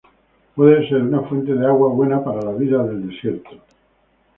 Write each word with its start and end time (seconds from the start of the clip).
Puede 0.55 0.89
ser 0.89 1.03
una 1.03 1.21
fuente 1.21 1.53
de 1.53 1.63
agua 1.63 1.89
buena 1.89 2.23
para 2.23 2.41
la 2.41 2.53
vida 2.53 2.83
del 2.83 3.07
desierto. 3.07 3.51